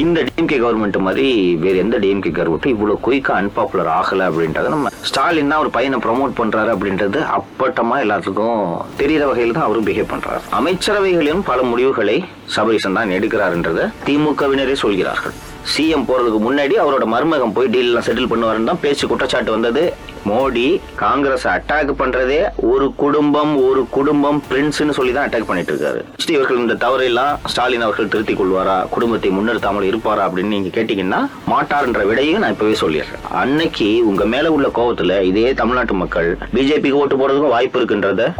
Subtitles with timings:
[0.00, 1.24] இந்த DMK government மாதிரி
[1.62, 6.38] வேற எந்த டிஎம்கே கவர்மெண்ட்டும் இவ்வளவு குயிக்கா அன்பாப்புலர் ஆகல அப்படின்றத நம்ம ஸ்டாலின் தான் ஒரு பையனை ப்ரமோட்
[6.38, 8.62] பண்றாரு அப்படின்றது அப்பட்டமா எல்லாத்துக்கும்
[9.00, 10.40] தெரியிற வகையில் தான் அவரும் பிஹேவ் பண்றாரு.
[10.58, 12.16] அமைச்சரவைகளிலும் பல முடிவுகளை
[12.56, 15.36] சபரீசன் தான் எடுக்கிறாருன்றத திமுகவினரே சொல்கிறார்கள்.
[15.70, 19.82] சிஎம் போறதுக்கு முன்னாடி அவரோட மருமகம் போய் டீல்லாம் செட்டில் பண்ணுவாருன்னு தான் பேச்சு குற்றச்சாட்டு வந்தது.
[20.28, 20.66] மோடி
[21.02, 22.38] காங்கிரஸ் அட்டாக் பண்றதே
[22.72, 26.00] ஒரு குடும்பம் ஒரு குடும்பம் பிரின்ஸ்னு சொல்லி தான் அட்டாக் பண்ணிட்டு இருக்காரு.
[26.34, 28.76] இவர்கள் இந்த தவறையெல்லாம் ஸ்டாலின் அவர்கள் திருத்திக் கொள்வாரா?
[28.94, 31.20] குடும்பத்தை முன்னிறுத்தாமல் இருப்பாரா அப்படின்னு நீங்க கேட்டீங்கன்னா
[31.52, 33.26] மாட்டார்ன்ற விடையும் நான் இப்பவே சொல்லிடுறேன்.
[33.42, 38.32] அன்னைக்கு உங்க மேல உள்ள கோபத்தில் இதே தமிழ்நாட்டு மக்கள் பிஜேபிக்கு ஓட்டு போகிறதுக்கும் வாய்ப்பு இருக்குன்றத?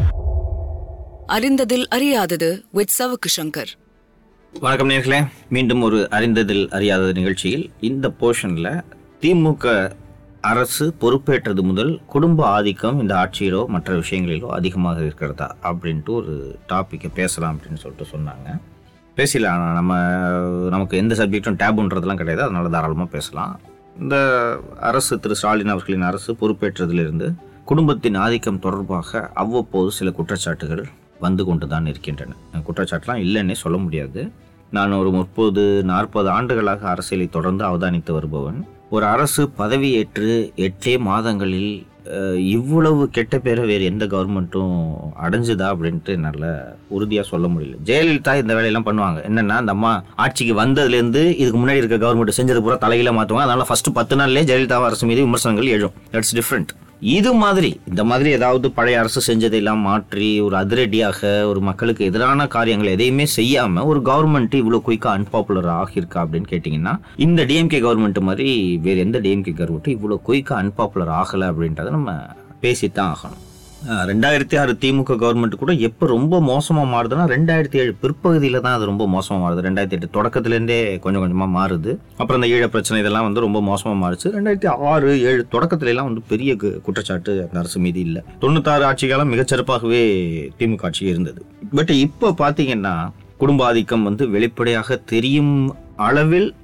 [1.27, 3.73] அறிந்ததில் அறியாதது வித் சவுக்கு சங்கர்.
[4.61, 5.29] வணக்கம் நேர்களே.
[5.49, 8.83] மீண்டும் ஒரு அறிந்ததில் அறியாத நிகழ்ச்சியில் இந்த போர்ஷனில்
[9.21, 9.93] திமுக
[10.41, 17.59] அரசு பொறுப்பேற்றது முதல் குடும்ப ஆதிக்கம் இந்த ஆட்சியிலோ மற்ற விஷயங்களிலோ அதிகமாக இருக்கிறதா அப்படின்ட்டு ஒரு டாப்பிக்கை பேசலாம்
[17.59, 18.61] அப்படின்னு சொல்லிட்டு சொன்னாங்க.
[19.15, 19.95] பேசலாம் ஆனால் நம்ம
[20.69, 22.43] நமக்கு எந்த சப்ஜெக்டும் டேபுன்றதெல்லாம் கிடையாது.
[22.43, 23.61] அதனால தாராளமாக பேசலாம்.
[24.01, 24.17] இந்த
[24.81, 30.85] அரசு திரு ஸ்டாலின் அவர்களின் அரசு பொறுப்பேற்றதிலிருந்து குடும்பத்தின் ஆதிக்கம் தொடர்பாக அவ்வப்போது சில குற்றச்சாட்டுகள்
[31.27, 34.23] வந்து கொண்டு தான் இருக்கின்றன குற்றச்சாட்டுலாம் இல்லைன்னே சொல்ல முடியாது.
[34.77, 38.61] நான் ஒரு முப்பது நாற்பது ஆண்டுகளாக அரசியலை தொடர்ந்து அவதானித்து வருபவன்.
[38.97, 40.31] ஒரு அரசு பதவியேற்று
[40.67, 41.73] எட்டே மாதங்களில்
[42.55, 44.73] இவ்வளவு கெட்ட பேரை வேறு எந்த கவர்மெண்ட்டும்
[45.25, 46.47] அடைஞ்சுதா அப்படின்ட்டு என்னால்
[46.97, 47.77] உறுதியாக சொல்ல முடியல.
[47.89, 49.19] ஜெயலலிதா இந்த வேலையெல்லாம் பண்ணுவாங்க.
[49.29, 49.93] என்னென்னா அந்த அம்மா
[50.25, 54.81] ஆட்சிக்கு வந்ததுலேருந்து இதுக்கு முன்னாடி இருக்க கவர்மெண்ட் செஞ்சது பூரா தலையில மாற்றுவாங்க அதனால் ஃபஸ்ட்டு பத்து நாள்லேயே ஜெயலலிதா
[54.91, 55.95] அரசு மீது விமர்சனங்கள் எழும்.
[56.15, 62.05] தட்ஸ் டிஃப்ரெண்ட் இது மாதிரி இந்த மாதிரி ஏதாவது பழைய அரசு செஞ்சதையெல்லாம் மாற்றி ஒரு அதிரடியாக ஒரு மக்களுக்கு
[62.05, 68.21] எதிரான காரியங்கள் எதையுமே செய்யாம ஒரு கவர்மெண்ட் இவ்வளோ குயிக்காக அன்பாப்புலர் ஆகியிருக்கா அப்படின்னு கேட்டிங்கன்னா இந்த டிஎம்கே கவர்மெண்ட்
[68.21, 72.13] மாதிரி வேறு எந்த டிஎம்கே கவர்மெண்ட்டும் இவ்வளோ குயிக்காக அன்பாப்புலர் ஆகலை அப்படின்றத நம்ம
[72.63, 73.43] பேசித்தான் ஆகணும்.
[73.89, 79.09] ரெண்டாயிரத்தி ஆறு திமுக கவர்மெண்ட் கூட எப்போ ரொம்ப மோசமாக மாறுதுன்னா ரெண்டாயிரத்தி ஏழு பிற்பகுதியில் தான் அது ரொம்ப
[79.09, 79.65] மோசமாக மாறுது.
[79.65, 81.97] ரெண்டாயிரத்தி எட்டு தொடக்கத்துலேருந்தே கொஞ்சம் கொஞ்சமாக மாறுது.
[82.17, 84.27] அப்புறம் இந்த ஈழ பிரச்சனை இதெல்லாம் வந்து ரொம்ப மோசமாக மாறுச்சு.
[84.27, 88.23] ரெண்டாயிரத்தி ஆறு ஏழு தொடக்கத்துலலாம் வந்து பெரிய கு- குற்றச்சாட்டு அந்த அரசு மீது இல்லை.
[88.41, 90.03] தொண்ணூத்தாறு ஆட்சி காலம் மிகச்சிறப்பாகவே
[90.59, 91.45] திமுக ஆட்சி இருந்தது.
[91.75, 96.55] பட் இப்போ பார்த்தீங்கன்னா குடும்ப ஆதிக்கம் வந்து வெளிப்படையாக தெரியும் அளவில்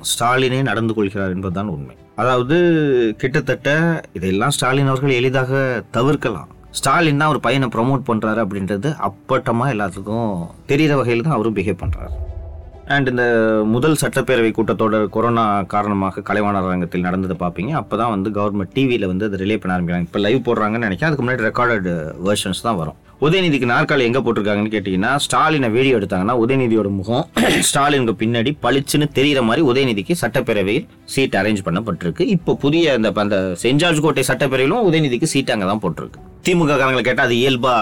[0.00, 1.96] ஸ்டாலினே நடந்து கொள்கிறார் என்பதுதான் உண்மை.
[2.16, 6.48] அதாவது கிட்டத்தட்ட இதெல்லாம் ஸ்டாலின் அவர்கள் எளிதாக தவிர்க்கலாம்.
[6.78, 10.32] ஸ்டாலின் தான் ஒரு பையனை ப்ரமோட் பண்ணுறாரு அப்படின்றது அப்பட்டமாக எல்லாத்துக்கும்
[10.70, 12.14] தெரிகிற வகையில் தான் அவரும் பிஹேவ் பண்ணுறாரு
[12.94, 13.24] அண்ட் இந்த
[13.72, 17.72] முதல் சட்டப்பேரவை கூட்டத்தோட கொரோனா காரணமாக கலைவாணர் அரங்கத்தில் நடந்ததை பார்ப்பீங்க.
[17.80, 20.08] அப்போ தான் வந்து கவர்மெண்ட் டிவியில் வந்து அதை ரிலே பண்ண ஆரம்பிக்கிறாங்க.
[20.08, 21.10] இப்போ லைவ் போடுறாங்கன்னு நினைக்கிறேன்.
[21.10, 21.88] அதுக்கு முன்னாடி ரெக்கார்டட்
[22.28, 22.98] வெர்ஷன்ஸ் தான் வரும்.
[23.26, 27.24] உதயநிதிக்கு நாற்காலி எங்கே போட்டிருக்காங்கன்னு கேட்டிங்கன்னா ஸ்டாலினை வீடியோ எடுத்தாங்கன்னா உதயநிதியோட முகம்
[27.68, 32.24] ஸ்டாலினுக்கு பின்னாடி பளிச்சுன்னு தெரிகிற மாதிரி உதயநிதிக்கு சட்டப்பேரவையில் சீட் அரேஞ்ச் பண்ணப்பட்டிருக்கு.
[32.34, 36.20] இப்போ புதிய அந்த அந்த செஞ்சார்ஜ் கோட்டை சட்டப்பேரவையிலும் உதயநிதிக்கு சீட் அங்கே தான் போட்டிருக்கு.
[36.46, 37.74] திமுக காரங்களை கேட்டால் அது இயல்பா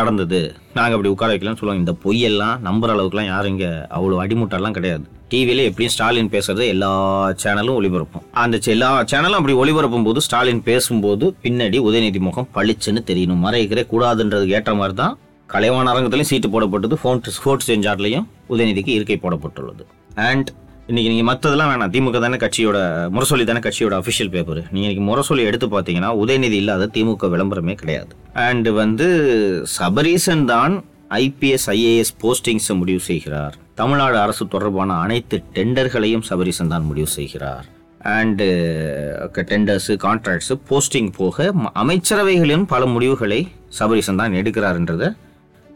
[0.00, 0.40] நடந்தது.
[0.78, 1.84] நாங்கள் அப்படி உட்கார வைக்கலாம்னு சொல்லுவாங்க.
[1.86, 5.06] இந்த பொய்யெல்லாம் நம்புற அளவுக்குலாம் யாரும் இங்கே அவ்வளோ அடிமுட்டெல்லாம் கிடையாது.
[5.30, 8.30] டிவியில எப்படியும் ஸ்டாலின் பேசுறது எல்லா சேனலும் ஒளிபரப்பும்.
[8.32, 13.40] அந்த செ- எல்லா சேனலும் அப்படி ஒளிபரப்பும் போது ஸ்டாலின் பேசும்போது பின்னாடி உதயநிதி முகம் பளிச்சுன்னு தெரியணும்.
[13.44, 19.86] மறைக்கிறே கூடாதுன்றது ஏற்ற மாதிரி தான் கலைவாண அரங்கத்திலையும் சீட்டு போடப்பட்டது ஃபோன் ஸ்போர்ட்ஸ் செஞ்சார்லையும் உதயநிதிக்கு இருக்கை போடப்பட்டுள்ளது.
[20.14, 20.50] அண்ட்
[20.86, 21.92] இன்னைக்கு நீங்கள் மற்றதெல்லாம் வேணாம்.
[21.92, 26.90] திமுக தானே கட்சியோட முரசொலி தானே கட்சியோட அஃபிஷியல் பேப்பர் நீங்கள் இன்னைக்கு முரசொலி எடுத்து பார்த்தீங்கன்னா உதயநிதி இல்லாத
[26.94, 28.16] திமுக விளம்பரமே கிடையாது.
[28.32, 33.56] அண்ட் வந்து சபரீசன் தான் ஐபிஎஸ் ஐஏஎஸ் போஸ்டிங்ஸை முடிவு செய்கிறார்.
[33.80, 37.66] தமிழ்நாடு அரசு தொடர்பான அனைத்து டெண்டர்களையும் சபரிசன் தான் முடிவு செய்கிறார்.
[38.14, 38.46] அண்டு
[39.50, 43.40] டெண்டர்ஸு கான்ட்ராக்ட்ஸு போஸ்டிங் போக ம- அமைச்சரவைகளிலும் பல முடிவுகளை
[43.78, 45.08] சபரிசன் தான் எடுக்கிறார்ன்றதை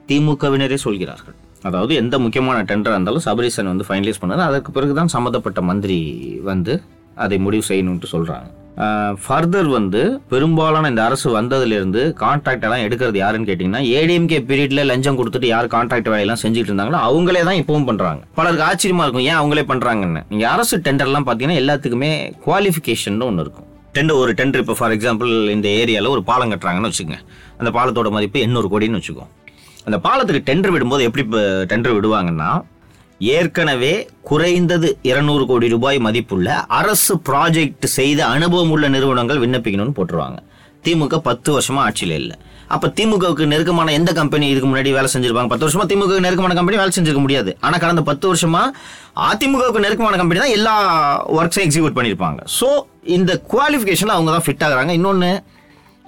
[0.08, 1.34] திமுகவினரே சொல்கிறார்கள்.
[1.62, 5.98] அதாவது எந்த முக்கியமான டெண்டராக இருந்தாலும் சபரிசன் வந்து ஃபைனலைஸ் பண்ணாரு அதற்கு பிறகு தான் சம்மந்தப்பட்ட மந்திரி
[6.42, 6.74] வந்து
[7.14, 8.48] அதை முடிவு செய்யணும்ட்டு சொல்கிறாங்க
[9.24, 15.48] ஃபர்தர் வந்து பெரும்பாலான இந்த அரசு வந்ததுலேருந்து கான்ட்ராக்ட் எல்லாம் எடுக்கிறது யாருன்னு கேட்டிங்கன்னா ஏடிஎம்கே பீரியடில் லஞ்சம் கொடுத்துட்டு
[15.52, 20.22] யார் கான்ட்ராக்ட் வேலையெல்லாம் செஞ்சுட்டு இருந்தாங்களோ அவங்களே தான் இப்பவும் பண்ணுறாங்க பலருக்கு ஆச்சரியமாக இருக்கும் ஏன் அவங்களே பண்ணுறாங்கன்னு
[20.34, 22.10] இங்கே அரசு டெண்டர்லாம் பார்த்தீங்கன்னா எல்லாத்துக்குமே
[22.46, 23.68] குவாலிஃபிகேஷன் ஒன்று இருக்கும்.
[23.96, 27.18] டெண்டர் ஒரு டெண்டர் இப்போ ஃபார் எக்ஸாம்பிள் இந்த ஏரியாவில் ஒரு பாலம் கட்டுறாங்கன்னு வச்சுக்கோங்க.
[27.60, 29.30] அந்த பாலத்தோட மதிப்பு எண்ணூறு கோடின்னு வச்சுக்கோங்க.
[29.88, 31.24] அந்த பாலத்துக்கு டெண்டர் விடும்போது எப்படி
[31.72, 32.50] டெண்டர் விடுவாங்கன்னா
[33.34, 33.92] ஏற்கனவே
[34.28, 36.48] குறைந்தது இருநூறு கோடி ரூபாய் மதிப்புள்ள
[36.78, 40.38] அரசு ப்ராஜெக்ட் செய்த அனுபவம் உள்ள நிறுவனங்கள் விண்ணப்பிக்கணும்னு போட்டுருவாங்க.
[40.86, 42.36] திமுக பத்து வருஷமா ஆட்சியில் இல்லை.
[42.74, 45.50] அப்ப திமுகவுக்கு நெருக்கமான எந்த கம்பெனி இதுக்கு முன்னாடி வேலை செஞ்சிருப்பாங்க?
[45.52, 47.50] பத்து வருஷமா திமுக நெருக்கமான கம்பெனி வேலை செஞ்சிருக்க முடியாது.
[47.66, 48.62] ஆனா கடந்த பத்து வருஷமா
[49.30, 50.74] அதிமுகவுக்கு நெருக்கமான கம்பெனி தான் எல்லா
[51.38, 52.68] ஒர்க்ஸையும் எக்ஸிக்யூட் பண்ணியிருப்பாங்க ஸோ
[53.16, 54.92] இந்த குவாலிஃபிகேஷன் அவங்க தான் ஃபிட் ஆகுறாங்க.
[55.00, 55.30] இன்னொன்று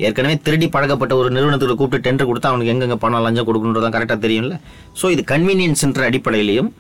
[0.07, 4.57] ஏற்கனவே திருடி பழகப்பட்ட ஒரு நிறுவனத்துக்கு கூப்பிட்டு டெண்டர் கொடுத்தா அவனுக்கு எங்கெங்க பணம் லஞ்சம் கொடுக்கணுன்றதான் கரெக்டாக தெரியும்ல.
[5.01, 6.71] ஸோ இது கன்வீனியன்ஸ்ன்ற அடிப்படையிலையும்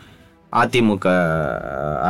[0.52, 1.06] அதிமுக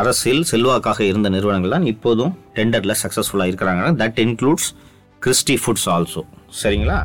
[0.00, 3.84] அரசில் செல்வாக்காக இருந்த நிறுவனங்கள் தான் இப்போதும் டெண்டரில் சக்ஸஸ்ஃபுல்லாக இருக்கிறாங்க.
[4.02, 4.68] That includes
[5.22, 6.22] Christy foods also
[6.62, 6.98] சரிங்களா?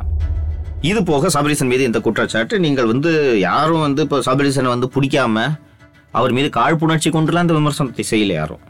[0.89, 3.11] இது போக சபரீசன் மீது இந்த குற்றச்சாட்டு நீங்கள் வந்து
[3.47, 5.45] யாரும் வந்து இப்போ சபரீசனை வந்து பிடிக்காம
[6.19, 8.63] அவர் மீது காழ்ப்புணர்ச்சி கொண்டுலாம் இந்த விமர்சனத்தை செய்யல யாரும்.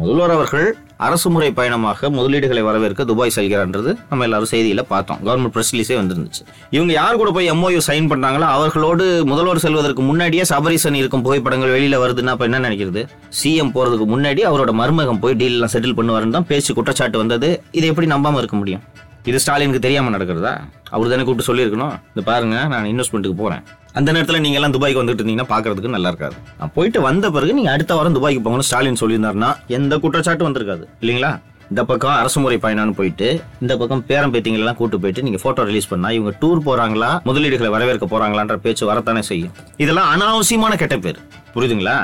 [0.00, 0.66] முதல்வர் அவர்கள்
[1.06, 5.18] அரசு முறை பயணமாக முதலீடுகளை வரவேற்க துபாய் செல்கிறான்றது நம்ம எல்லாரும் செய்தியில பார்த்தோம்.
[5.26, 6.42] கவர்மெண்ட் ப்ரெஸ் ரிலீஸே வந்துருந்துச்சு.
[6.76, 11.98] இவங்க யார் கூட போய் எம்ஓயு சைன் பண்ணாங்களோ அவர்களோடு முதல்வர் செல்வதற்கு முன்னாடியே சபரிசன் இருக்கும் புகைப்படங்கள் வெளியில
[12.04, 13.02] வருதுன்னா அப்ப என்ன நினைக்கிறது?
[13.42, 17.62] சிஎம் போறதுக்கு முன்னாடி அவரோட மருமகம் போய் டீல் எல்லாம் செட்டில் பண்ணுவாருன்னு தான் பேச்சு குற்றச்சாட்டு வந்தது.
[17.70, 18.82] இதை எப்படி நம்பாம இருக்க முடியும்?
[19.24, 20.54] இது ஸ்டாலினுக்கு தெரியாம நடக்கிறதா?
[20.90, 21.94] அவர் தானே கூப்பிட்டு சொல்லியிருக்கணும்.
[22.08, 23.62] இந்த பாருங்க நான் இன்வெஸ்ட்மெண்ட்டுக்கு போறேன்.
[23.98, 26.36] அந்த நேரத்தில் நீங்கள் எல்லாம் துபாய்க்கு வந்துட்டு இருந்தீங்கன்னா பார்க்கறதுக்கு நல்லா இருக்காது.
[26.60, 30.84] நான் போயிட்டு வந்த பிறகு நீங்கள் அடுத்த வாரம் துபாய்க்கு போங்கன்னு ஸ்டாலின் சொல்லியிருந்தாருன்னா எந்த குற்றச்சாட்டும் வந்திருக்காது.
[31.02, 31.30] இல்லைங்களா?
[31.72, 33.28] இந்த பக்கம் அரசு முறை பயணம்னு போயிட்டு
[33.64, 38.06] இந்த பக்கம் பேரம் பேத்திங்களெல்லாம் கூட்டு போயிட்டு நீங்க போட்டோ ரிலீஸ் பண்ணா இவங்க டூர் போறாங்களா முதலீடுகளை வரவேற்க
[38.14, 39.54] போறாங்களான்ற பேச்சு வரத்தானே செய்யும்.
[39.84, 41.20] இதெல்லாம் அனாவசியமான கெட்ட பேர்.
[41.54, 41.96] புரியுதுங்களா?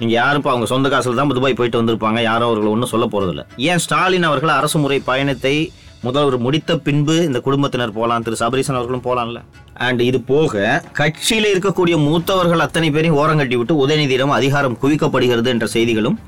[0.00, 3.42] நீங்க யாரும் இப்போ அவங்க சொந்த காசுல தான் துபாய் போயிட்டு வந்திருப்பாங்க யாரும் அவர்களை ஒன்றும் சொல்ல போகிறதில்ல
[3.70, 5.56] ஏன் ஸ்டாலின் அவர்கள் அரசு முறை பயணத்தை
[6.02, 8.22] முதல்வர் முடித்த பின்பு இந்த குடும்பத்தினர் போலாம்.
[8.22, 9.40] திரு சபரீசன் அவர்களும் போலாம்ல.
[9.74, 16.18] அண்ட் இது போக கட்சியில் இருக்கக்கூடிய மூத்தவர்கள் அத்தனை பேரையும் ஓரங்கட்டி விட்டு உதயநிதியிடம் அதிகாரம் குவிக்கப்படுகிறது என்ற செய்திகளும்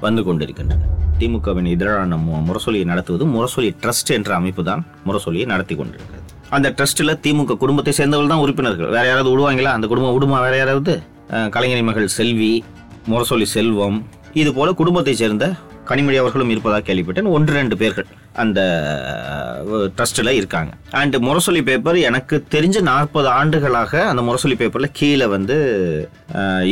[0.00, 0.80] வந்து கொண்டிருக்கின்றன.
[1.18, 6.22] திமுகவின் எதிரான மு- முரசொலியை நடத்துவது முரசொலி ட்ரஸ்ட் என்ற அமைப்பு தான் முரசொலியை நடத்தி கொண்டிருக்கிறது.
[6.48, 8.86] அந்த ட்ரஸ்ட்டில் திமுக குடும்பத்தை சேர்ந்தவர்கள் தான் உறுப்பினர்கள்.
[8.86, 9.72] வேற யாராவது விடுவாங்களா?
[9.72, 11.02] அந்த குடும்பம் விடுமா வேற யாராவது?
[11.50, 12.64] கலைஞரின் மகள் செல்வி
[13.10, 15.52] முரசொலி செல்வம் இது போல குடும்பத்தை சேர்ந்த
[15.92, 17.32] கனிமொழி அவர்களும் இருப்பதாக கேள்விப்பட்டேன்.
[17.36, 18.08] ஒன்று ரெண்டு பேர்கள்
[18.42, 18.60] அந்த
[19.96, 20.72] ட்ரஸ்டில் இருக்காங்க.
[21.00, 25.56] அண்டு முரசொலி பேப்பர் எனக்கு தெரிஞ்ச நாற்பது ஆண்டுகளாக அந்த முரசொலி பேப்பரில் கீழே வந்து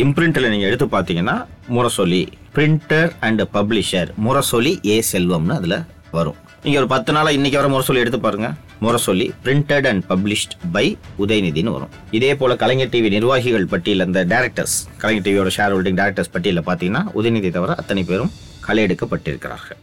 [0.02, 1.36] இம்ப்ரிண்டில் நீங்கள் எடுத்து பார்த்தீங்கன்னா
[1.76, 2.22] Murasoli
[2.56, 5.78] printer and publisher Murasoli A செல்வம்னு அதில்
[6.16, 6.38] வரும்.
[6.64, 10.84] நீங்கள் ஒரு பத்து நாளாக இன்றைக்கி வர முரசொலி எடுத்து பாருங்கள் Murasoli printed and published by
[11.22, 11.92] உதயநிதினு வரும்.
[12.18, 17.04] இதே போல கலைஞர் டிவி நிர்வாகிகள் பட்டியல் அந்த டேரக்டர்ஸ் கலைஞர் டிவியோட ஷேர் ஹோல்டிங் டேரக்டர்ஸ் பட்டியலில் பார்த்தீங்கன்னா
[17.20, 18.32] உதயநிதி தவிர அத்தனை பேரும்
[18.70, 19.76] களை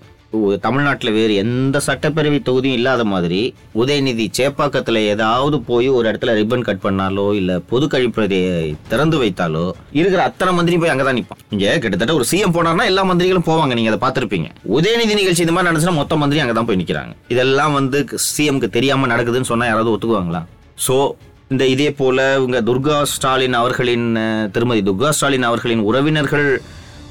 [0.63, 6.83] தமிழ்நாட்டில் வேறு எந்த சட்டப்பேரவை தொகுதியும் இல்லாத மாதிரி உதயநிதி சேப்பாக்கத்தில் ஏதாவது போய் ஒரு இடத்துல ரிப்பன் கட்
[6.83, 8.41] பண்ணாலோ இல்லை பொது கழிப்பறையை
[8.87, 13.03] திறந்து வைத்தாலோ இருக்கிற அத்தனை மந்திரி போய் அங்கே தான் நிற்பான் இங்கே கிட்டத்தட்ட ஒரு சிஎம் போனார்னா எல்லா
[13.03, 14.49] மந்திரிகளும் போவாங்க நீங்கள் அதை பார்த்துருப்பீங்க.
[14.69, 19.09] உதயநிதி நிகழ்ச்சி இந்த மாதிரி நடந்துச்சுன்னா மொத்த மந்திரி அங்கே தான் போய் நிற்கிறாங்க இதெல்லாம் வந்து சிஎம்க்கு தெரியாமல்
[19.09, 20.45] நடக்குதுன்னு சொன்னால் யாராவது ஒத்துக்குவாங்களா?
[20.77, 21.15] ஸோ
[21.51, 24.07] இந்த இதே போல இவங்க துர்கா ஸ்டாலின் அவர்களின்
[24.51, 26.61] திருமதி துர்கா ஸ்டாலின் அவர்களின் உறவினர்கள்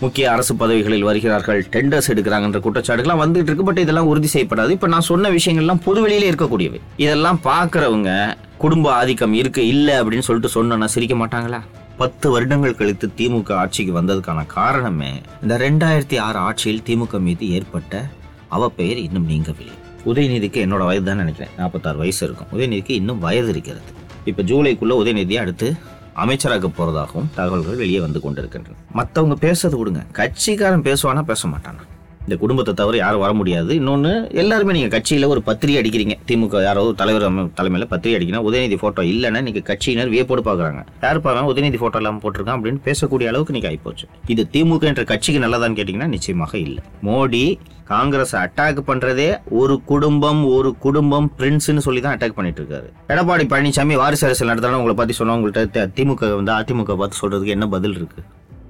[0.00, 3.64] முக்கிய அரசு பதவிகளில் வருகிறார்கள் டெண்டர்ஸ் எடுக்கிறாங்கன்ற குற்றச்சாட்டுகள்லாம் வந்துட்டு இருக்கு.
[3.64, 4.70] பட் இதெல்லாம் உறுதி செய்யப்படாது.
[4.70, 6.80] இப்ப நான் சொன்ன விஷயங்கள்லாம் பொது வெளியில இருக்கக்கூடியவை.
[6.96, 11.60] இதெல்லாம் பார்க்குறவங்க குடும்ப ஆதிக்கம் இருக்கு இல்லை அப்படின்னு சொல்லிட்டு சொன்னா சிரிக்க மாட்டாங்களா?
[11.96, 15.12] பத்து வருடங்கள் கழித்து திமுக ஆட்சிக்கு வந்ததுக்கான காரணமே
[15.42, 18.04] இந்த ரெண்டாயிரத்தி ஆறு ஆட்சியில் திமுக மீது ஏற்பட்ட
[18.50, 19.76] அவப்பெயர் இன்னும் நீங்கவில்லை.
[20.06, 21.52] உதயநிதிக்கு என்னோட வயது தான் நினைக்கிறேன்.
[21.56, 22.46] நாற்பத்தாறு வயசு இருக்கும்.
[22.58, 23.84] உதயநிதிக்கு இன்னும் வயது இருக்கிறது.
[24.24, 25.76] இப்போ ஜூலைக்குள்ள உதயநிதியை அடுத்து
[26.22, 28.78] அமைச்சராக போறதாகவும் தகவல்கள் வெளியே வந்து கொண்டிருக்கின்றன.
[29.00, 30.02] மற்றவங்க பேசுறது விடுங்க.
[30.20, 31.84] கட்சிக்காரன் பேசுவானா பேச மாட்டானா?
[32.26, 33.72] இந்த குடும்பத்தை தவிர யாரும் வர முடியாது.
[33.80, 36.14] இன்னொன்று எல்லாருமே நீங்கள் கட்சியில் ஒரு பத்திரிகை அடிக்கிறீங்க.
[36.28, 37.24] திமுக யாரோ தலைவர்
[37.58, 38.46] தலைமையில் பத்திரிகை அடிக்கணும்.
[38.48, 40.82] உதயநிதி ஃபோட்டோ இல்லைன்னா நீங்கள் கட்சியினர் வியப்போடு பார்க்குறாங்க.
[41.04, 45.44] யார் பார்க்கலாம் உதயநிதி ஃபோட்டோ இல்லாமல் போட்டிருக்கான் அப்படின்னு பேசக்கூடிய அளவுக்கு இன்னைக்கு ஆகிப்போச்சு இது திமுக என்ற கட்சிக்கு
[45.44, 46.82] நல்லதான்னு கேட்டிங்கன்னா நிச்சயமாக இல்லை.
[47.10, 47.44] மோடி
[47.86, 53.94] காங்கிரஸ் அட்டாக் பண்றதே ஒரு குடும்பம் ஒரு குடும்பம் பிரின்ஸ்னு சொல்லி தான் அட்டாக் பண்ணிட்டு இருக்காரு எடப்பாடி பழனிசாமி
[53.94, 57.94] வாரிசு அரசியல் நடத்தலாம் உங்களை பத்தி சொன்னா உங்கள்கிட்ட த- திமுக வந்து அதிமுக பார்த்து சொல்றதுக்கு என்ன பதில்
[57.94, 58.22] இருக்கு?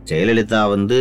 [0.04, 0.98] ஜெயலலிதா வந்து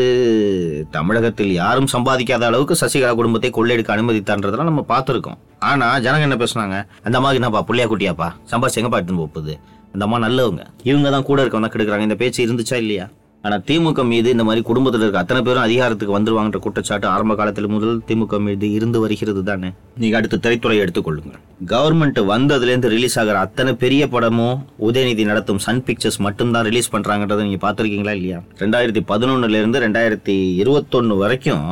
[0.91, 5.37] தமிழகத்தில் யாரும் சம்பாதிக்காத அளவுக்கு சசிகலா குடும்பத்தை கொள்ளையெடுக்க அனுமதித்தான்றதெல்லாம் நம்ம பார்த்துருக்கோம்.
[5.59, 8.29] ஆனால் ஜனங்க என்ன பேசுனாங்க அந்த அம்மாவுக்கு என்னப்பா புள்ளையா குட்டியாப்பா?
[8.51, 9.59] சம்பாதிச்சு எங்கப்பா எடுத்துன்னு போகுது?
[9.93, 10.63] அந்த அம்மா நல்லவங்க.
[10.83, 11.99] இவங்க தான் கூட இருக்கவங்க கெடுக்குறாங்க.
[11.99, 13.07] இந்த பேச்சு இருந்துச்சா இல்லையா?
[13.45, 17.99] ஆனால் திமுக மீது இந்த மாதிரி குடும்பத்தில் இருக்க அத்தனை பேரும் அதிகாரத்துக்கு வந்துருவாங்கன்ற குற்றச்சாட்டு ஆரம்ப காலத்தில் முதல்
[18.07, 19.69] திமுக மீது இருந்து வருகிறது தானே?
[19.97, 21.33] நீங்கள் அடுத்து திரைத்துறை எடுத்துக்கொள்ளுங்க
[21.69, 24.55] கவர்மெண்ட் வந்ததுலேருந்து ரிலீஸ் ஆகிற அத்தனை பெரிய படமும்
[24.87, 28.39] உதயநிதி நடத்தும் சன் பிக்சர்ஸ் மட்டும்தான் ரிலீஸ் பண்ணுறாங்கன்றத நீங்கள் பார்த்துருக்கீங்களா இல்லையா?
[28.63, 31.63] ரெண்டாயிரத்தி பதினொன்னுலேருந்து ரெண்டாயிரத்தி இருபத்தொன்னு வரைக்கும்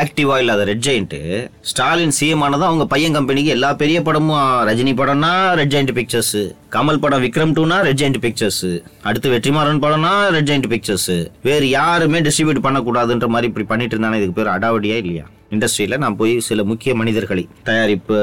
[0.00, 1.20] ஆக்டிவா இல்லாத ரெட் ஜெயிண்ட்டு
[1.68, 6.36] ஸ்டாலின் சிஎம் ஆனதும் அவங்க பையன் கம்பெனிக்கு எல்லா பெரிய படமும் ரஜினி படம்னா ரெட் ஜெயிண்ட் பிக்சர்ஸ்
[6.72, 8.64] கமல் படம் விக்ரம் டூனா ரெட் ஜெயிண்ட் பிக்சர்ஸ்
[9.02, 14.36] அடுத்து வெற்றிமாறன் படம்னா ரெட் ஜெயிண்ட் பிக்சர்ஸ் வேறு யாருமே டிஸ்ட்ரிபியூட் பண்ணக்கூடாதுன்ற மாதிரி இப்படி பண்ணிட்டு இருந்தானே இதுக்கு
[14.38, 15.24] பேர் அடாவடியா இல்லையா?
[15.50, 18.18] இண்டஸ்ட்ரியில நான் போய் சில முக்கிய மனிதர்களை தயாரிப்பு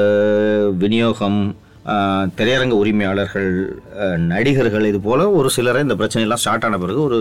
[0.78, 1.40] விநியோகம்
[2.34, 3.50] திரையரங்க உரிமையாளர்கள்
[4.32, 7.18] நடிகர்கள் இது போல ஒரு சிலரை இந்த பிரச்சனையெல்லாம் ஸ்டார்ட் ஆன பிறகு ஒரு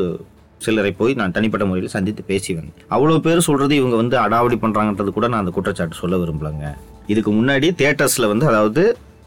[0.61, 2.85] சிலரை போய் நான் தனிப்பட்ட முறையில் சந்தித்து பேசி வந்தேன்.
[2.91, 6.65] அவ்வளோ பேர் சொல்றது இவங்க வந்து அடாவடி பண்றாங்கன்றது கூட நான் அந்த குற்றச்சாட்டு சொல்ல விரும்பலங்க.
[7.07, 8.83] இதுக்கு முன்னாடி தியேட்டர்ஸ்ல வந்து அதாவது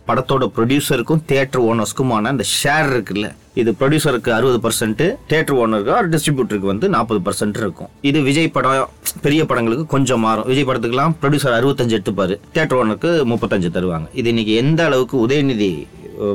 [0.09, 3.29] படத்தோட ப்ரொடியூசருக்கும் தியேட்டர் ஓனர்ஸ்க்குமான அந்த ஷேர் இருக்குல்ல
[3.61, 7.91] இது ப்ரொடியூசருக்கு அறுபது பர்சன்ட் தியேட்டர் ஓனருக்கு ஒரு டிஸ்ட்ரிபியூட்டருக்கு வந்து நாற்பது பர்சன்ட் இருக்கும்.
[8.09, 8.91] இது விஜய் படம்
[9.25, 10.47] பெரிய படங்களுக்கு கொஞ்சம் மாறும்.
[10.51, 14.09] விஜய் படத்துக்குலாம் ப்ரொடியூசர் அறுபத்தஞ்சு எடுத்துப்பாரு தியேட்டர் ஓனருக்கு முப்பத்தஞ்சு தருவாங்க.
[14.21, 15.71] இது இன்னைக்கு எந்த அளவுக்கு உதயநிதி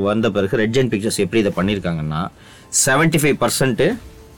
[0.10, 2.24] வந்த பிறகு ரெட் ஜெயின் பிக்சர்ஸ் எப்படி இதை பண்ணியிருக்காங்கன்னா
[2.86, 3.86] seventy five percent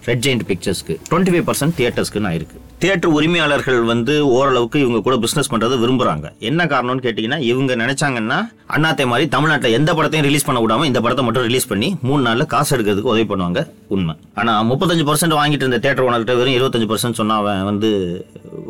[0.07, 5.49] Red Giant பிக்சர்ஸ்க்கு twenty five percent தியேட்டர்ஸ்க்குன்னு ஆயிருக்கு தியேட்டர் உரிமையாளர்கள் வந்து ஓரளவுக்கு இவங்க கூட பிசினஸ்
[5.51, 6.25] பண்ணுறது விரும்புறாங்க.
[6.49, 8.39] என்ன காரணம்னு கேட்டீங்கன்னா இவங்க நினைச்சாங்கன்னா
[8.75, 12.51] அண்ணாத்தை மாதிரி தமிழ்நாட்டில் எந்த படத்தையும் ரிலீஸ் பண்ண விடாம இந்த படத்தை மட்டும் ரிலீஸ் பண்ணி மூணு நாளில்
[12.53, 13.61] காசு எடுக்கிறதுக்கு உதவி பண்ணுவாங்க.
[13.95, 14.15] உண்மை.
[14.41, 17.91] ஆனால் முப்பத்தஞ்சு பர்சன்ட் வாங்கிட்டு இருந்த தியேட்டர் ஓனர்கிட்ட வெறும் இருபத்தஞ்சு பர்சன்ட் சொன்னால் அவன் வந்து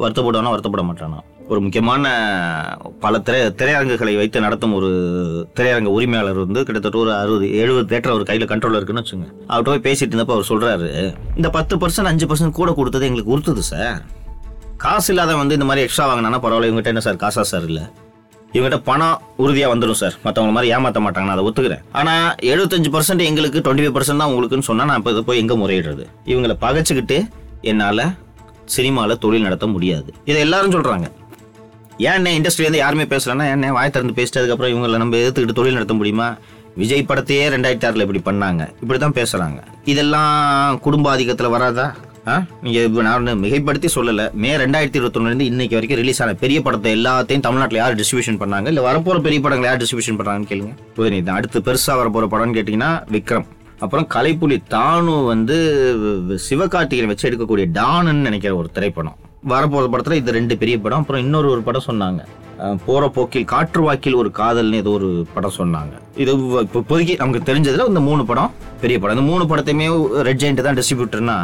[0.03, 1.19] வருத்தப்படுவானா வருத்தப்பட மாட்டானா?
[1.51, 2.03] ஒரு முக்கியமான
[3.03, 4.89] பல திரை திரையரங்குகளை வைத்து நடத்தும் ஒரு
[5.57, 9.85] திரையரங்க உரிமையாளர் வந்து கிட்டத்தட்ட ஒரு அறுபது எழுபது தேட்டர் அவர் கையில் கண்ட்ரோல் இருக்குன்னு வச்சுங்க அவர்கிட்ட போய்
[9.87, 10.87] பேசிட்டு இருந்தப்ப அவர் சொல்கிறாரு
[11.39, 13.99] இந்த பத்து பர்சன்ட் அஞ்சு பர்சன்ட் கூட கொடுத்தது எங்களுக்கு உறுத்துது சார்
[14.85, 17.85] காசு இல்லாத வந்து இந்த மாதிரி எக்ஸ்ட்ரா வாங்கினா பரவாயில்ல இவங்ககிட்ட என்ன சார் காசா சார் இல்லை.
[18.55, 21.81] இவங்ககிட்ட பணம் உறுதியாக வந்துடும் சார் மற்றவங்க மாதிரி ஏமாற்ற மாட்டாங்க நான் அதை ஒத்துக்கிறேன்.
[21.99, 25.57] ஆனால் எழுபத்தஞ்சு பர்சன்ட் எங்களுக்கு டுவெண்ட்டி ஃபைவ் பர்சன்ட் தான் உங்களுக்குன்னு சொன்னால் நான் இப்போ இதை போய் எங்கே
[25.63, 26.05] முறையிடுறது?
[26.31, 27.19] இவங்களை பகைச்சிக்கிட்டு
[27.71, 28.05] என்னால்
[28.75, 30.09] சினிமாவில் தொழில் நடத்த முடியாது.
[30.29, 31.07] இதை எல்லாரும் சொல்கிறாங்க
[31.97, 35.93] ஏன் இண்டஸ்ட்ரி வந்து யாருமே பேசலன்னா என்ன வாய் திறந்து பேசிட்டு அதுக்கப்புறம் இவங்களை நம்ம எதிர்த்துக்கிட்டு தொழில் நடத்த
[35.93, 36.37] முடியுமா?
[36.75, 38.69] விஜய் படத்தையே ரெண்டாயிரத்தி ஆறில் இப்படி பண்ணாங்க.
[38.81, 41.95] இப்படி தான் பேசுகிறாங்க இதெல்லாம் குடும்ப ஆதிக்கத்தில் வராதா?
[42.27, 42.43] ஆ?
[42.61, 44.33] நீங்கள் இப்போ நான் மிகைப்படுத்தி சொல்லலை.
[44.33, 48.67] மே ரெண்டாயிரத்தி இருபத்தொன்னுலேருந்து இன்னைக்கு வரைக்கும் ரிலீஸ் ஆன பெரிய படத்தை எல்லாத்தையும் தமிழ்நாட்டில் யார் டிஸ்ட்ரிபியூஷன் பண்ணாங்க?
[48.67, 50.73] இல்லை வரப்போகிற பெரிய படங்களை யார் டிஸ்ட்ரிபியூஷன் பண்ணுறாங்கன்னு கேளுங்க.
[50.97, 51.35] உதயநிதி தான்.
[51.35, 53.45] அடுத்து பெருசாக வரப்போகிற படம்னு கேட்டிங்கன்னா விக்ரம்.
[53.79, 55.55] அப்புறம் கலைப்புலி தானு வந்து
[56.49, 59.24] சிவகார்த்திகேயன் வச்சு எடுக்கக்கூடிய டானுன்னு நினைக்கிற ஒரு திரைப்படம்.
[59.51, 61.01] வரப்போகிற படத்தில் இது ரெண்டு பெரிய படம்.
[61.03, 62.21] அப்புறம் இன்னொரு ஒரு படம் சொன்னாங்க.
[62.85, 65.93] போகிற போக்கில் காற்று வாக்கில் ஒரு காதல்னு ஏதோ ஒரு படம் சொன்னாங்க.
[66.23, 66.31] இது
[66.65, 69.15] இப்போ இப்போதைக்கு நமக்கு தெரிஞ்சதில் இந்த மூணு படம் பெரிய படம்.
[69.17, 69.87] இந்த மூணு படத்தையுமே
[70.27, 71.37] ரெட் ஜெயிண்ட் தான் டிஸ்ட்ரிபியூட்டர்னா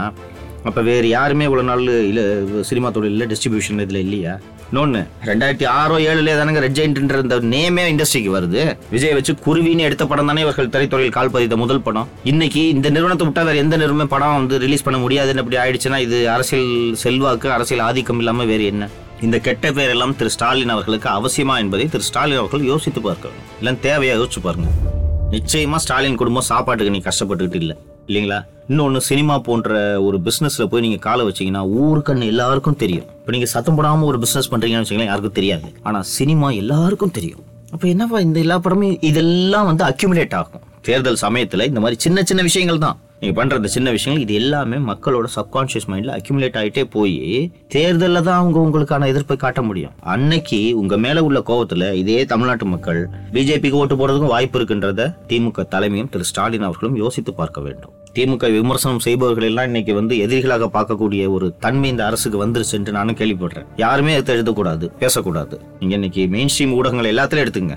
[0.70, 2.24] அப்போ வேறு யாருமே இவ்வளோ நாள் இல்லை
[2.70, 4.34] சினிமா தொழிலில் டிஸ்ட்ரிபியூஷன் இதில் இல்லையா?
[4.72, 5.00] இன்னொன்று
[5.30, 8.62] ரெண்டாயிரத்தி ஆறோ ஏழுலே தானங்க ரெட் ஜெயின்ட்ன்ற இந்த நேமே இண்டஸ்ட்ரிக்கு வருது.
[8.94, 12.08] விஜய் வச்சு குருவின்னு எடுத்த படம் தானே இவர்கள் திரைத்துறையில் கால் பதித்த முதல் படம்.
[12.32, 16.30] இன்னைக்கு இந்த நிறுவனத்தை விட்டா வேற எந்த நிறுவனமே படம் வந்து ரிலீஸ் பண்ண முடியாதுன்னு அப்படி ஆயிடுச்சுன்னா இது
[16.36, 16.72] அரசியல்
[17.04, 18.90] செல்வாக்கு அரசியல் ஆதிக்கம் இல்லாமல் வேறு என்ன?
[19.28, 23.84] இந்த கெட்ட பேர் எல்லாம் திரு ஸ்டாலின் அவர்களுக்கு அவசியமா என்பதை திரு ஸ்டாலின் அவர்கள் யோசித்து பார்க்க இல்லைன்னு
[23.88, 24.70] தேவையாக தேவையா யோசிச்சு பாருங்க.
[25.36, 27.78] நிச்சயமா ஸ்டாலின் குடும்பம் சாப்பாட்டுக்கு நீ கஷ்டப்பட்டுக்கிட்டு இல்லை.
[28.08, 28.40] இல்லைங்களா?
[28.72, 29.70] இன்னொன்று சினிமா போன்ற
[30.08, 33.08] ஒரு பிஸ்னஸில் போய் நீங்கள் காலை வச்சிங்கன்னா ஊருக்கண்ணு எல்லாருக்கும் தெரியும்.
[33.20, 35.70] இப்போ நீங்கள் சத்தம் போடாமல் ஒரு பிஸ்னஸ் பண்ணுறீங்கன்னு வச்சுக்கலாம் யாருக்கும் தெரியாது.
[35.88, 37.42] ஆனால் சினிமா எல்லாருக்கும் தெரியும்.
[37.74, 40.64] அப்போ என்னப்பா இந்த எல்லா படமும் இதெல்லாம் வந்து அக்யூமுலேட் ஆகும்?
[40.88, 42.98] தேர்தல் சமயத்தில் இந்த மாதிரி சின்ன சின்ன விஷயங்கள் தான்.
[43.22, 47.18] நீங்கள் பண்ணுற இந்த சின்ன விஷயங்கள் இது எல்லாமே மக்களோட சப்கான்ஷியஸ் மைண்டில் அக்யூமுலேட் ஆகிட்டே போய்
[47.76, 49.96] தேர்தலில் தான் அவங்க உங்களுக்கான எதிர்ப்பை காட்ட முடியும்.
[50.14, 53.02] அன்னைக்கு உங்கள் மேலே உள்ள கோவத்தில் இதே தமிழ்நாட்டு மக்கள்
[53.36, 57.96] பிஜேபிக்கு ஓட்டு போடுறதுக்கும் வாய்ப்பு இருக்குன்றத திமுக தலைமையும் திரு ஸ்டாலின் அவர்களும் யோசித்து பார்க்க வேண்டும்.
[58.16, 63.18] திமுக விமர்சனம் செய்பவர்கள் எல்லாம் இன்னைக்கு வந்து எதிரிகளாக பார்க்கக்கூடிய ஒரு தன்மை இந்த அரசுக்கு வந்துருச்சு என்று நானும்
[63.20, 63.68] கேள்விப்படுறேன்.
[63.84, 65.56] யாருமே அதை எழுதக்கூடாது பேசக்கூடாது.
[65.80, 67.76] நீங்க இன்னைக்கு மெயின் ஸ்ட்ரீம் ஊடகங்கள் எல்லாத்திலும் எடுத்துங்க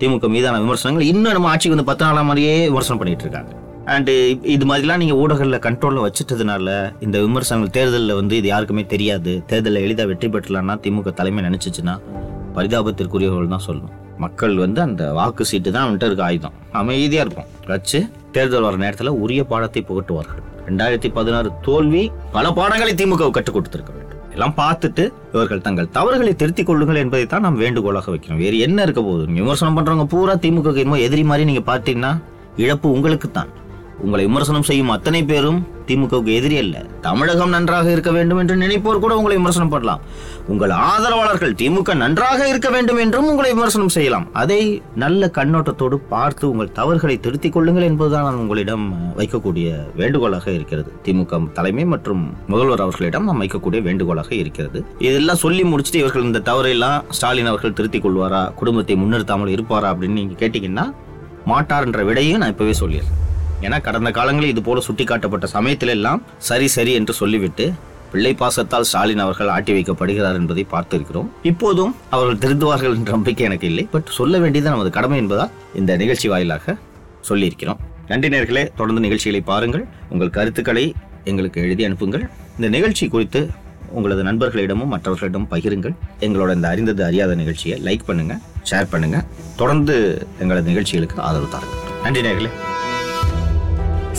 [0.00, 3.52] திமுக மீதான விமர்சனங்கள் இன்னும் நம்ம ஆட்சிக்கு வந்து பத்து நாளாக மாதிரியே விமர்சனம் பண்ணிட்டு இருக்காங்க.
[3.94, 4.12] அண்டு
[4.54, 6.68] இது மாதிரிலாம் நீங்கள் ஊடகங்களில் கண்ட்ரோலில் வச்சுட்டதுனால
[7.06, 9.32] இந்த விமர்சனங்கள் தேர்தலில் வந்து இது யாருக்குமே தெரியாது.
[9.52, 11.96] தேர்தலில் எளிதாக வெற்றி பெற்றலாம்னா திமுக தலைமை நினச்சிச்சுன்னா
[12.58, 13.96] பரிதாபத்திற்குரியவர்கள் தான் சொல்லணும்.
[14.24, 16.56] மக்கள் வந்து அந்த வாக்கு சீட்டு தான் அவன்கிட்ட இருக்க ஆயுதம்.
[16.80, 17.98] அமைதியாக இருக்கும் வச்சு
[18.34, 20.42] தேர்தல் வர நேரத்தில் உரிய பாடத்தை புகட்டுவார்கள்.
[20.68, 22.02] ரெண்டாயிரத்தி பதினாறு தோல்வி
[22.36, 24.18] பல பாடங்களை திமுக கற்றுக் கொடுத்திருக்க வேண்டும்.
[24.34, 28.42] எல்லாம் பார்த்துட்டு இவர்கள் தங்கள் தவறுகளை திருத்திக் கொள்ளுங்கள் என்பதை தான் நாம் வேண்டுகோளாக வைக்கிறோம்.
[28.44, 29.24] வேறு என்ன இருக்க போகுது?
[29.40, 32.12] விமர்சனம் பண்றவங்க பூரா திமுக எதிரி மாதிரி நீங்க பார்த்தீங்கன்னா
[32.64, 33.50] இழப்பு உங்களுக்கு தான்
[34.04, 36.76] உங்களை விமர்சனம் செய்யும் அத்தனை பேரும் திமுகவுக்கு எதிரி அல்ல.
[37.06, 40.02] தமிழகம் நன்றாக இருக்க வேண்டும் என்று நினைப்போர் கூட உங்களை விமர்சனம் பண்ணலாம்.
[40.52, 44.26] உங்கள் ஆதரவாளர்கள் திமுக நன்றாக இருக்க வேண்டும் என்றும் உங்களை விமர்சனம் செய்யலாம்.
[44.32, 44.58] அதை
[44.94, 48.86] நல்ல கண்ணோட்டத்தோடு பார்த்து உங்கள் தவறுகளை திருத்திக் கொள்ளுங்கள் என்பதுதான் நான் உங்களிடம்
[49.20, 50.92] வைக்கக்கூடிய வேண்டுகோளாக இருக்கிறது.
[51.06, 54.80] திமுக தலைமை மற்றும் முதல்வர் அவர்களிடம் நாம் வைக்கக்கூடிய வேண்டுகோளாக இருக்கிறது.
[54.98, 58.42] இதெல்லாம் சொல்லி முடிச்சுட்டு இவர்கள் இந்த தவறையெல்லாம் ஸ்டாலின் அவர்கள் திருத்திக் கொள்வாரா?
[58.54, 60.86] குடும்பத்தை முன்னிறுத்தாமல் இருப்பாரா அப்படின்னு நீங்க கேட்டீங்கன்னா
[61.44, 63.16] மாட்டார் என்ற விடையும் நான் இப்பவே சொல்லிடுறேன்.
[63.60, 67.72] ஏன்னா கடந்த காலங்களில் இது போல சுட்டிக்காட்டப்பட்ட சமயத்திலெல்லாம் சரி சரி என்று சொல்லிவிட்டு
[68.12, 71.28] பிள்ளை பாசத்தால் ஸ்டாலின் அவர்கள் ஆட்டி வைக்கப்படுகிறார் என்பதை பார்த்திருக்கிறோம்.
[71.42, 73.88] இப்போதும் அவர்கள் திருந்துவார்கள் என்ற நம்பிக்கை எனக்கு இல்லை.
[73.90, 76.76] பட் சொல்ல வேண்டியது நமது கடமை என்பதால் இந்த நிகழ்ச்சி வாயிலாக
[77.28, 77.76] சொல்லியிருக்கிறோம்.
[78.08, 78.68] நன்றி நேர்களே.
[78.76, 79.84] தொடர்ந்து நிகழ்ச்சிகளை பாருங்கள்.
[80.10, 82.28] உங்கள் கருத்துக்களை எங்களுக்கு எழுதி அனுப்புங்கள்.
[82.56, 83.50] இந்த நிகழ்ச்சி குறித்து
[83.90, 85.94] உங்களது நண்பர்களிடமும் மற்றவர்களிடமும் பகிருங்கள்.
[86.20, 88.38] எங்களோட இந்த அறிந்தது அறியாத நிகழ்ச்சியை லைக் பண்ணுங்க
[88.70, 89.24] ஷேர் பண்ணுங்க.
[89.56, 92.02] தொடர்ந்து எங்களது நிகழ்ச்சிகளுக்கு ஆதரவு தாருங்கள்.
[92.02, 92.50] நன்றி நேர்களே.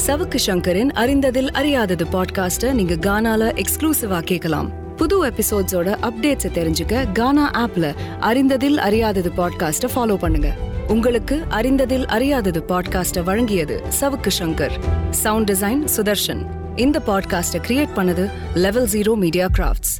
[0.08, 4.96] சவுக்கு சங்கரின் அறிந்ததில் அறியாதது பாட்காஸ்ட்டை நீங்க கானால எக்ஸ்க்ளூசிவா கேட்கலாம்.
[4.96, 10.55] புது எபிசோட்ஸோட அப்டேட்ஸை தெரிஞ்சுக்க கானா ஆப்ல அறிந்ததில் அறியாதது பாட்காஸ்ட்டை ஃபாலோ பண்ணுங்க.
[10.88, 14.75] உங்களுக்கு அறிந்ததில் அறியாதது பாட்காஸ்ட்டை வழங்கியது Savukku Shankar.
[15.10, 16.43] Sound design Sudarshan.
[16.75, 19.96] இந்த பாட்காஸ்ட்டை கிரியேட் பண்ணது லெவல் ஜீரோ மீடியா கிராஃப்ட்ஸ்